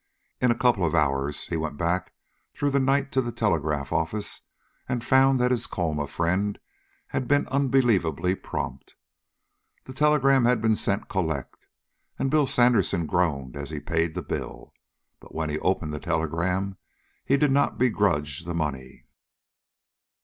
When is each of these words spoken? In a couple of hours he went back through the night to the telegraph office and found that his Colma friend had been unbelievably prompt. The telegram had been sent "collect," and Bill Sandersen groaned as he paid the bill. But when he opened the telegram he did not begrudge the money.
In 0.41 0.49
a 0.49 0.57
couple 0.57 0.83
of 0.83 0.95
hours 0.95 1.45
he 1.45 1.55
went 1.57 1.77
back 1.77 2.11
through 2.55 2.71
the 2.71 2.79
night 2.79 3.11
to 3.11 3.21
the 3.21 3.31
telegraph 3.31 3.93
office 3.93 4.41
and 4.89 5.03
found 5.03 5.37
that 5.39 5.51
his 5.51 5.67
Colma 5.67 6.07
friend 6.07 6.57
had 7.09 7.27
been 7.27 7.45
unbelievably 7.49 8.33
prompt. 8.37 8.95
The 9.83 9.93
telegram 9.93 10.45
had 10.45 10.59
been 10.59 10.75
sent 10.75 11.07
"collect," 11.07 11.67
and 12.17 12.31
Bill 12.31 12.47
Sandersen 12.47 13.05
groaned 13.05 13.55
as 13.55 13.69
he 13.69 13.79
paid 13.79 14.15
the 14.15 14.23
bill. 14.23 14.73
But 15.19 15.35
when 15.35 15.51
he 15.51 15.59
opened 15.59 15.93
the 15.93 15.99
telegram 15.99 16.77
he 17.23 17.37
did 17.37 17.51
not 17.51 17.77
begrudge 17.77 18.45
the 18.45 18.55
money. 18.55 19.05